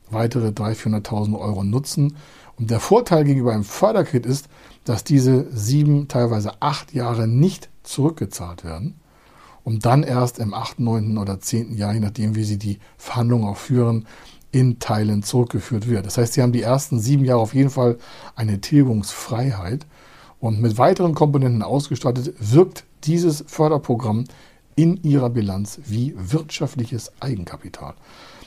weitere 0.10 0.48
300.000, 0.48 1.04
400.000 1.04 1.40
Euro 1.40 1.64
nutzen. 1.66 2.16
Und 2.58 2.72
der 2.72 2.80
Vorteil 2.80 3.26
gegenüber 3.26 3.52
einem 3.52 3.66
Förderkredit 3.66 4.26
ist, 4.26 4.48
dass 4.86 5.04
diese 5.04 5.46
sieben, 5.52 6.08
teilweise 6.08 6.62
acht 6.62 6.94
Jahre 6.94 7.28
nicht 7.28 7.70
zurückgezahlt 7.84 8.64
werden 8.64 8.96
und 9.66 9.86
dann 9.86 10.04
erst 10.04 10.40
im 10.40 10.54
achten, 10.54 10.86
neunten 10.86 11.18
oder 11.18 11.42
zehnten 11.42 11.76
Jahr, 11.76 11.94
je 11.94 12.00
nachdem, 12.00 12.36
wie 12.36 12.46
Sie 12.46 12.58
die 12.58 12.80
Verhandlungen 12.98 13.46
auch 13.46 13.58
führen, 13.58 14.06
in 14.54 14.80
Teilen 14.80 15.22
zurückgeführt 15.22 15.90
wird. 15.90 16.06
Das 16.06 16.18
heißt, 16.18 16.34
Sie 16.34 16.42
haben 16.42 16.54
die 16.54 16.62
ersten 16.62 17.00
sieben 17.00 17.26
Jahre 17.26 17.42
auf 17.42 17.54
jeden 17.54 17.72
Fall 17.72 17.98
eine 18.36 18.62
Tilgungsfreiheit 18.62 19.86
und 20.44 20.60
mit 20.60 20.78
weiteren 20.78 21.16
Komponenten 21.16 21.62
ausgestattet 21.62 22.34
wirkt 22.38 22.84
dieses 23.06 23.46
Förderprogramm 23.48 24.26
in 24.76 25.02
ihrer 25.02 25.30
Bilanz 25.30 25.80
wie 25.86 26.14
wirtschaftliches 26.18 27.14
Eigenkapital. 27.22 27.94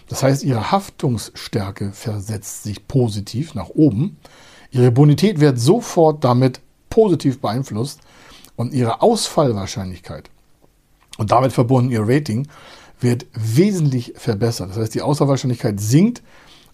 Das 0.06 0.22
heißt, 0.22 0.44
ihre 0.44 0.72
Haftungsstärke 0.72 1.92
versetzt 1.92 2.64
sich 2.64 2.86
positiv 2.86 3.54
nach 3.54 3.70
oben. 3.70 4.18
Ihre 4.70 4.92
Bonität 4.92 5.40
wird 5.40 5.58
sofort 5.58 6.22
damit 6.22 6.60
positiv 6.90 7.40
beeinflusst 7.40 8.00
und 8.56 8.74
ihre 8.74 9.00
Ausfallwahrscheinlichkeit 9.00 10.28
und 11.16 11.30
damit 11.30 11.54
verbunden 11.54 11.90
ihr 11.90 12.06
Rating 12.06 12.46
wird 13.00 13.24
wesentlich 13.32 14.12
verbessert. 14.16 14.68
Das 14.68 14.76
heißt, 14.76 14.94
die 14.94 15.00
Ausfallwahrscheinlichkeit 15.00 15.80
sinkt 15.80 16.22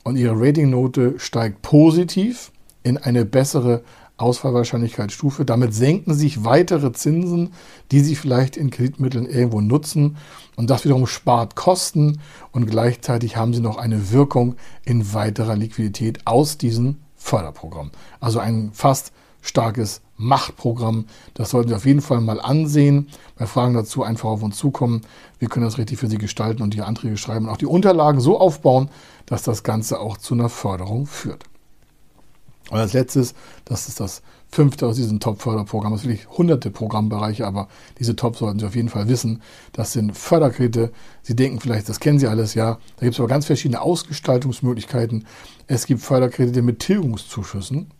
und 0.03 0.17
ihre 0.17 0.35
Ratingnote 0.35 1.15
steigt 1.21 1.63
positiv 1.63 2.51
in 2.83 2.99
eine 2.99 3.25
bessere 3.25 3.85
Ausfallwahrscheinlichkeitsstufe. 4.23 5.45
Damit 5.45 5.75
senken 5.75 6.15
sich 6.15 6.45
weitere 6.45 6.93
Zinsen, 6.93 7.51
die 7.91 8.01
Sie 8.01 8.17
vielleicht 8.17 8.57
in 8.57 8.71
Kreditmitteln 8.71 9.27
irgendwo 9.27 9.61
nutzen. 9.61 10.17
Und 10.57 10.71
das 10.71 10.85
wiederum 10.85 11.07
spart 11.07 11.57
Kosten 11.57 12.21
und 12.53 12.67
gleichzeitig 12.67 13.37
haben 13.37 13.53
Sie 13.53 13.61
noch 13.61 13.77
eine 13.77 14.13
Wirkung 14.13 14.55
in 14.85 15.13
weiterer 15.13 15.57
Liquidität 15.57 16.27
aus 16.27 16.59
diesem 16.59 16.97
Förderprogramm. 17.17 17.91
Also 18.21 18.39
ein 18.39 18.71
fast 18.73 19.13
starkes 19.43 20.01
Machtprogramm. 20.17 21.07
Das 21.35 21.51
sollten 21.51 21.69
Sie 21.69 21.75
auf 21.75 21.85
jeden 21.85 22.01
Fall 22.01 22.21
mal 22.21 22.41
ansehen. 22.41 23.09
Bei 23.37 23.47
Fragen 23.47 23.75
dazu 23.75 24.03
einfach 24.03 24.29
auf 24.29 24.43
uns 24.43 24.57
zukommen. 24.57 25.03
Wir 25.39 25.49
können 25.49 25.65
das 25.65 25.79
richtig 25.79 25.99
für 25.99 26.09
Sie 26.09 26.19
gestalten 26.19 26.63
und 26.63 26.75
die 26.75 26.83
Anträge 26.83 27.17
schreiben 27.17 27.47
und 27.47 27.53
auch 27.53 27.57
die 27.57 27.67
Unterlagen 27.67 28.21
so 28.21 28.39
aufbauen, 28.39 28.89
dass 29.27 29.43
das 29.43 29.65
Ganze 29.65 30.01
auch 30.01 30.17
zu 30.17 30.35
einer 30.35 30.49
Förderung 30.49 31.07
führt. 31.07 31.45
Und 32.71 32.79
als 32.79 32.93
letztes, 32.93 33.35
das 33.65 33.89
ist 33.89 34.01
das 34.01 34.23
fünfte 34.51 34.87
aus 34.87 34.97
diesem 34.97 35.19
Top-Förderprogramm. 35.19 35.93
Das 35.93 36.03
sind 36.03 36.11
wirklich 36.11 36.29
hunderte 36.29 36.71
Programmbereiche, 36.71 37.47
aber 37.47 37.69
diese 37.99 38.15
Top 38.17 38.37
sollten 38.37 38.59
Sie 38.59 38.67
auf 38.67 38.77
jeden 38.77 38.91
Fall 38.91 39.09
wissen. 39.09 39.43
Das 39.73 39.93
sind 39.93 40.17
Förderkredite. 40.17 40.93
Sie 41.23 41.35
denken 41.35 41.59
vielleicht, 41.59 41.89
das 41.89 42.01
kennen 42.01 42.19
Sie 42.19 42.29
alles, 42.29 42.55
ja. 42.55 42.79
Da 42.97 43.07
gibt 43.07 43.15
es 43.15 43.21
aber 43.21 43.29
ganz 43.29 43.47
verschiedene 43.47 43.81
Ausgestaltungsmöglichkeiten. 43.81 45.27
Es 45.67 45.87
gibt 45.87 46.03
Förderkredite 46.03 46.63
mit 46.63 46.81
Tilgungszuschüssen 46.81 47.91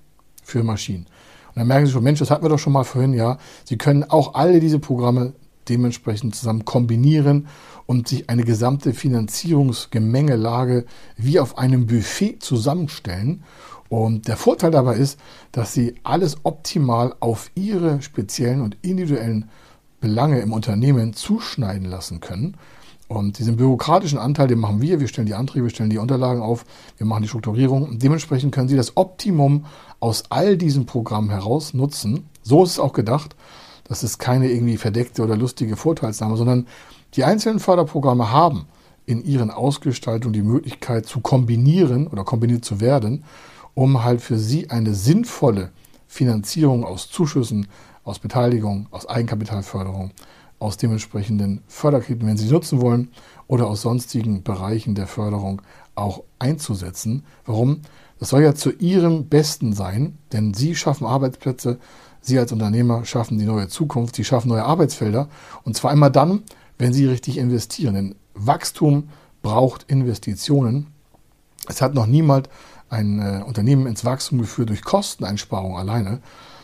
für 0.43 0.63
Maschinen. 0.63 1.07
Und 1.49 1.57
dann 1.57 1.67
merken 1.67 1.87
Sie 1.87 1.93
schon, 1.93 2.05
Mensch, 2.05 2.19
das 2.19 2.31
hatten 2.31 2.45
wir 2.45 2.51
doch 2.51 2.59
schon 2.59 2.75
mal 2.75 2.85
vorhin, 2.85 3.15
ja. 3.15 3.39
Sie 3.65 3.79
können 3.79 4.05
auch 4.05 4.35
alle 4.35 4.61
diese 4.61 4.79
Programme 4.79 5.33
dementsprechend 5.69 6.35
zusammen 6.35 6.65
kombinieren 6.65 7.47
und 7.87 8.09
sich 8.09 8.29
eine 8.29 8.45
gesamte 8.45 8.93
Finanzierungsgemengelage 8.93 10.85
wie 11.17 11.41
auf 11.41 11.59
einem 11.59 11.87
Buffet 11.87 12.39
zusammenstellen. 12.41 13.43
Und 13.93 14.27
der 14.27 14.39
Vorteil 14.39 14.71
dabei 14.71 14.97
ist, 14.97 15.21
dass 15.53 15.75
Sie 15.75 15.97
alles 16.03 16.39
optimal 16.45 17.15
auf 17.21 17.51
Ihre 17.55 18.01
speziellen 18.01 18.63
und 18.63 18.79
individuellen 18.81 19.51
Belange 20.01 20.41
im 20.41 20.55
Unternehmen 20.55 21.13
zuschneiden 21.13 21.91
lassen 21.91 22.21
können. 22.21 22.57
Und 23.07 23.39
diesen 23.39 23.57
bürokratischen 23.57 24.19
Anteil, 24.19 24.49
den 24.49 24.61
machen 24.61 24.81
wir. 24.81 24.99
Wir 24.99 25.09
stellen 25.09 25.27
die 25.27 25.35
Anträge, 25.35 25.67
wir 25.67 25.71
stellen 25.71 25.91
die 25.91 25.99
Unterlagen 25.99 26.41
auf, 26.41 26.65
wir 26.97 27.07
machen 27.07 27.21
die 27.21 27.29
Strukturierung. 27.29 27.83
Und 27.83 28.03
dementsprechend 28.03 28.55
können 28.55 28.69
Sie 28.69 28.79
das 28.79 28.97
Optimum 28.97 29.67
aus 30.01 30.25
all 30.31 30.57
diesen 30.57 30.87
Programmen 30.87 31.29
heraus 31.29 31.75
nutzen. 31.75 32.25
So 32.43 32.65
ist 32.65 32.71
es 32.71 32.79
auch 32.79 32.95
gedacht. 32.95 33.37
Das 33.85 34.03
ist 34.03 34.19
keine 34.19 34.51
irgendwie 34.51 34.79
verdeckte 34.79 35.23
oder 35.23 35.37
lustige 35.37 35.77
Vorteilsnahme, 35.77 36.39
sondern 36.39 36.67
die 37.13 37.25
einzelnen 37.25 37.61
Förderprogramme 37.61 38.33
haben 38.33 38.65
in 39.05 39.23
ihren 39.23 39.51
Ausgestaltungen 39.51 40.33
die 40.33 40.41
Möglichkeit 40.41 41.05
zu 41.05 41.21
kombinieren 41.21 42.07
oder 42.07 42.25
kombiniert 42.25 42.65
zu 42.65 42.81
werden, 42.81 43.25
um 43.75 44.05
halt 44.05 44.21
für 44.21 44.39
sie 44.39 44.71
eine 44.71 44.95
sinnvolle 44.95 45.71
Finanzierung 46.07 46.85
aus 46.85 47.09
Zuschüssen, 47.09 47.69
aus 48.05 48.19
Beteiligung, 48.19 48.87
aus 48.91 49.07
Eigenkapitalförderung, 49.07 50.11
aus 50.59 50.77
dementsprechenden 50.77 51.63
Förderkrediten, 51.67 52.29
wenn 52.29 52.37
sie 52.37 52.51
nutzen 52.51 52.81
wollen, 52.81 53.11
oder 53.49 53.67
aus 53.67 53.83
sonstigen 53.83 54.43
Bereichen 54.43 54.95
der 54.95 55.07
Förderung 55.07 55.63
auch 55.95 56.23
einzusetzen. 56.39 57.25
Warum? 57.45 57.83
Das 58.19 58.29
soll 58.31 58.43
ja 58.43 58.55
zu 58.55 58.71
ihrem 58.71 59.29
Besten 59.29 59.73
sein, 59.73 60.17
denn 60.33 60.55
sie 60.55 60.77
schaffen 60.77 61.07
Arbeitsplätze, 61.07 61.79
sie 62.21 62.39
als 62.39 62.53
Unternehmer 62.53 63.05
schaffen 63.05 63.39
die 63.39 63.45
neue 63.45 63.69
Zukunft, 63.69 64.17
sie 64.17 64.25
schaffen 64.25 64.49
neue 64.49 64.65
Arbeitsfelder 64.65 65.29
und 65.65 65.77
zwar 65.77 65.93
immer 65.93 66.09
dann, 66.09 66.43
wenn 66.79 66.93
sie 66.93 67.07
richtig 67.07 67.37
investieren. 67.37 67.95
Denn 67.95 68.15
Wachstum 68.35 69.09
braucht 69.43 69.91
Investitionen. 69.91 70.87
Es 71.69 71.83
hat 71.83 71.95
noch 71.95 72.07
niemand 72.07 72.49
ein 72.93 73.19
äh, 73.21 73.43
Unternehmen 73.43 73.87
ins 73.87 74.05
Wachstum 74.05 74.39
geführt 74.39 74.69
durch 74.69 74.83
Kosteneinsparung 74.83 75.77
alleine. 75.77 76.21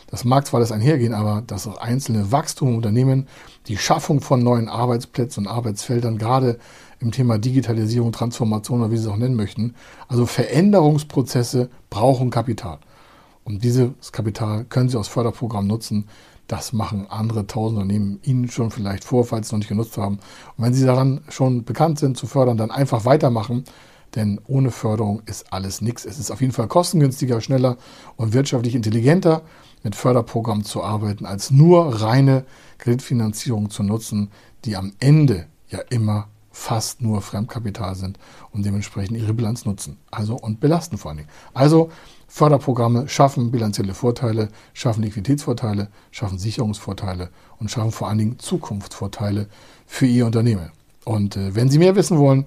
Das 0.07 0.25
mag 0.25 0.47
zwar 0.47 0.59
das 0.59 0.71
einhergehen, 0.71 1.13
aber 1.13 1.43
das 1.45 1.67
einzelne 1.67 2.31
Wachstum 2.31 2.69
im 2.69 2.75
Unternehmen, 2.77 3.27
die 3.67 3.77
Schaffung 3.77 4.21
von 4.21 4.41
neuen 4.41 4.69
Arbeitsplätzen 4.69 5.45
und 5.45 5.51
Arbeitsfeldern, 5.51 6.17
gerade 6.17 6.57
im 6.99 7.11
Thema 7.11 7.37
Digitalisierung, 7.37 8.11
Transformation 8.11 8.81
oder 8.81 8.91
wie 8.91 8.97
Sie 8.97 9.03
es 9.03 9.09
auch 9.09 9.17
nennen 9.17 9.35
möchten, 9.35 9.75
also 10.07 10.25
Veränderungsprozesse 10.25 11.69
brauchen 11.89 12.29
Kapital. 12.29 12.79
Und 13.43 13.63
dieses 13.63 14.11
Kapital 14.11 14.65
können 14.65 14.89
Sie 14.89 14.97
aus 14.97 15.07
Förderprogrammen 15.07 15.67
nutzen. 15.67 16.07
Das 16.47 16.73
machen 16.73 17.05
andere 17.09 17.45
tausend 17.47 17.79
Unternehmen 17.79 18.19
Ihnen 18.23 18.49
schon 18.49 18.71
vielleicht 18.71 19.03
vor, 19.03 19.25
falls 19.25 19.49
Sie 19.49 19.55
noch 19.55 19.59
nicht 19.59 19.69
genutzt 19.69 19.97
haben. 19.97 20.19
Und 20.57 20.65
wenn 20.65 20.73
Sie 20.73 20.85
daran 20.85 21.21
schon 21.29 21.63
bekannt 21.63 21.99
sind 21.99 22.17
zu 22.17 22.27
fördern, 22.27 22.57
dann 22.57 22.71
einfach 22.71 23.05
weitermachen. 23.05 23.63
Denn 24.15 24.39
ohne 24.47 24.71
Förderung 24.71 25.21
ist 25.25 25.53
alles 25.53 25.81
nichts. 25.81 26.05
Es 26.05 26.19
ist 26.19 26.31
auf 26.31 26.41
jeden 26.41 26.53
Fall 26.53 26.67
kostengünstiger, 26.67 27.41
schneller 27.41 27.77
und 28.15 28.33
wirtschaftlich 28.33 28.75
intelligenter 28.75 29.43
mit 29.83 29.95
Förderprogrammen 29.95 30.63
zu 30.63 30.83
arbeiten, 30.83 31.25
als 31.25 31.51
nur 31.51 32.01
reine 32.01 32.45
Kreditfinanzierung 32.79 33.69
zu 33.69 33.83
nutzen, 33.83 34.31
die 34.65 34.75
am 34.75 34.93
Ende 34.99 35.45
ja 35.69 35.79
immer 35.89 36.27
fast 36.51 37.01
nur 37.01 37.21
Fremdkapital 37.21 37.95
sind 37.95 38.19
und 38.51 38.65
dementsprechend 38.65 39.17
ihre 39.17 39.33
Bilanz 39.33 39.65
nutzen. 39.65 39.97
Also 40.11 40.35
und 40.35 40.59
belasten 40.59 40.97
vor 40.97 41.11
allen 41.11 41.19
Dingen. 41.19 41.29
Also 41.53 41.89
Förderprogramme 42.27 43.07
schaffen 43.07 43.51
bilanzielle 43.51 43.93
Vorteile, 43.93 44.49
schaffen 44.73 45.03
Liquiditätsvorteile, 45.03 45.89
schaffen 46.11 46.37
Sicherungsvorteile 46.37 47.29
und 47.59 47.71
schaffen 47.71 47.91
vor 47.91 48.09
allen 48.09 48.17
Dingen 48.17 48.39
Zukunftsvorteile 48.39 49.47
für 49.85 50.05
Ihr 50.05 50.25
Unternehmen. 50.25 50.71
Und 51.05 51.37
äh, 51.37 51.55
wenn 51.55 51.69
Sie 51.69 51.79
mehr 51.79 51.95
wissen 51.95 52.17
wollen, 52.17 52.45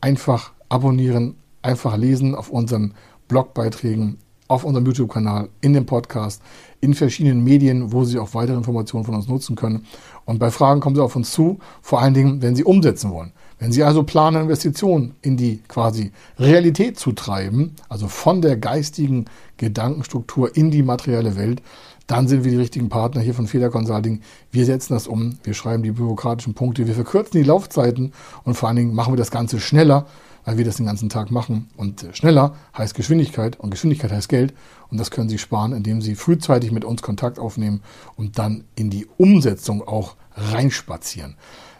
einfach 0.00 0.52
abonnieren, 0.72 1.36
einfach 1.60 1.96
lesen 1.96 2.34
auf 2.34 2.50
unseren 2.50 2.94
Blogbeiträgen 3.28 4.18
auf 4.52 4.64
unserem 4.64 4.84
YouTube-Kanal, 4.84 5.48
in 5.62 5.72
dem 5.72 5.86
Podcast, 5.86 6.42
in 6.82 6.92
verschiedenen 6.92 7.42
Medien, 7.42 7.90
wo 7.90 8.04
Sie 8.04 8.18
auch 8.18 8.34
weitere 8.34 8.56
Informationen 8.56 9.04
von 9.04 9.14
uns 9.14 9.26
nutzen 9.26 9.56
können. 9.56 9.86
Und 10.26 10.38
bei 10.38 10.50
Fragen 10.50 10.80
kommen 10.80 10.94
Sie 10.94 11.02
auf 11.02 11.16
uns 11.16 11.30
zu, 11.32 11.58
vor 11.80 12.02
allen 12.02 12.12
Dingen, 12.12 12.42
wenn 12.42 12.54
Sie 12.54 12.64
umsetzen 12.64 13.10
wollen. 13.10 13.32
Wenn 13.58 13.72
Sie 13.72 13.82
also 13.82 14.02
planen, 14.02 14.42
Investitionen 14.42 15.14
in 15.22 15.38
die 15.38 15.62
quasi 15.68 16.12
Realität 16.38 16.98
zu 16.98 17.12
treiben, 17.12 17.76
also 17.88 18.08
von 18.08 18.42
der 18.42 18.58
geistigen 18.58 19.24
Gedankenstruktur 19.56 20.54
in 20.54 20.70
die 20.70 20.82
materielle 20.82 21.36
Welt, 21.36 21.62
dann 22.06 22.28
sind 22.28 22.44
wir 22.44 22.50
die 22.50 22.58
richtigen 22.58 22.90
Partner 22.90 23.22
hier 23.22 23.32
von 23.32 23.46
Feder 23.46 23.70
Consulting. 23.70 24.20
Wir 24.50 24.66
setzen 24.66 24.92
das 24.92 25.06
um, 25.06 25.38
wir 25.44 25.54
schreiben 25.54 25.82
die 25.82 25.92
bürokratischen 25.92 26.52
Punkte, 26.52 26.86
wir 26.86 26.94
verkürzen 26.94 27.40
die 27.40 27.46
Laufzeiten 27.46 28.12
und 28.44 28.54
vor 28.54 28.68
allen 28.68 28.76
Dingen 28.76 28.94
machen 28.94 29.14
wir 29.14 29.18
das 29.18 29.30
Ganze 29.30 29.60
schneller 29.60 30.06
weil 30.44 30.58
wir 30.58 30.64
das 30.64 30.76
den 30.76 30.86
ganzen 30.86 31.08
Tag 31.08 31.30
machen. 31.30 31.68
Und 31.76 32.02
äh, 32.02 32.14
schneller 32.14 32.54
heißt 32.76 32.94
Geschwindigkeit 32.94 33.58
und 33.58 33.70
Geschwindigkeit 33.70 34.12
heißt 34.12 34.28
Geld. 34.28 34.54
Und 34.90 34.98
das 34.98 35.10
können 35.10 35.28
Sie 35.28 35.38
sparen, 35.38 35.72
indem 35.72 36.00
Sie 36.00 36.14
frühzeitig 36.14 36.72
mit 36.72 36.84
uns 36.84 37.02
Kontakt 37.02 37.38
aufnehmen 37.38 37.82
und 38.16 38.38
dann 38.38 38.64
in 38.74 38.90
die 38.90 39.06
Umsetzung 39.16 39.86
auch 39.86 40.16
reinspazieren. 40.34 41.36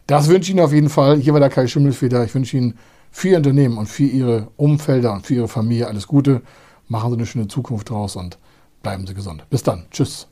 Das 0.06 0.28
wünsche 0.28 0.50
ich 0.50 0.56
Ihnen 0.56 0.64
auf 0.64 0.72
jeden 0.72 0.88
Fall. 0.88 1.18
Hier 1.18 1.32
war 1.32 1.40
der 1.40 1.50
Kai 1.50 1.66
Schimmelfeder. 1.66 2.24
Ich 2.24 2.34
wünsche 2.34 2.56
Ihnen 2.56 2.78
für 3.10 3.28
Ihr 3.28 3.36
Unternehmen 3.36 3.78
und 3.78 3.86
für 3.86 4.04
Ihre 4.04 4.48
Umfelder 4.56 5.12
und 5.12 5.26
für 5.26 5.34
Ihre 5.34 5.48
Familie 5.48 5.86
alles 5.86 6.06
Gute. 6.06 6.42
Machen 6.88 7.10
Sie 7.10 7.16
eine 7.16 7.26
schöne 7.26 7.48
Zukunft 7.48 7.90
draus 7.90 8.16
und 8.16 8.38
bleiben 8.82 9.06
Sie 9.06 9.14
gesund. 9.14 9.44
Bis 9.50 9.62
dann. 9.62 9.84
Tschüss. 9.90 10.31